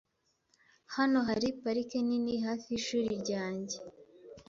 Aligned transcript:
Hano 0.95 1.17
hari 1.27 1.47
parike 1.61 1.99
nini 2.07 2.33
hafi 2.45 2.67
yishuri 2.73 3.09
ryanjye. 3.21 3.77